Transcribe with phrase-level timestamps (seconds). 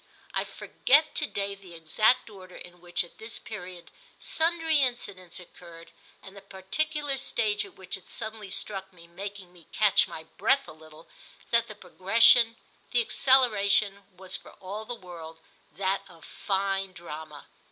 [0.33, 5.91] I forget to day the exact order in which, at this period, sundry incidents occurred
[6.23, 10.67] and the particular stage at which it suddenly struck me, making me catch my breath
[10.67, 11.07] a little,
[11.51, 12.55] that the progression,
[12.89, 15.39] the acceleration, was for all the world
[15.75, 17.45] that of fine drama.